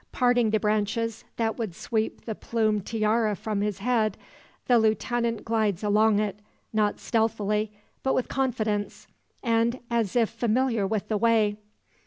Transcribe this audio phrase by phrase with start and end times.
[0.11, 4.17] Parting the branches, that would sweep the plumed tiara from his head,
[4.65, 6.39] the lieutenant glides along it,
[6.73, 9.05] not stealthily, but with confidence,
[9.43, 11.57] and as if familiar with the way.